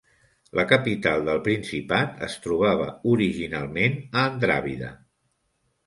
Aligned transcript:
La 0.59 0.63
capital 0.71 1.25
del 1.27 1.41
principat 1.49 2.19
es 2.29 2.39
trobava 2.47 2.89
originalment 3.15 4.03
a 4.11 4.29
Andravida. 4.35 4.95